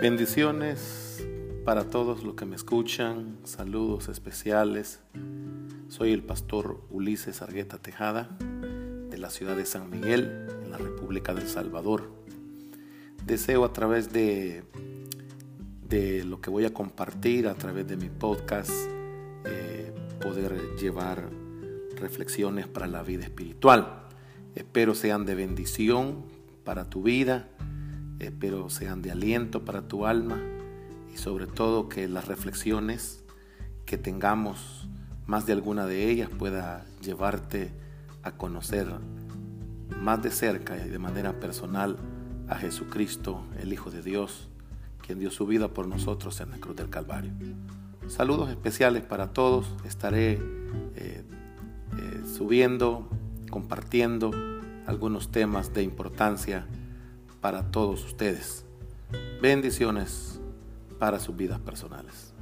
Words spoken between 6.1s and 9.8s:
el pastor Ulises Argueta Tejada de la ciudad de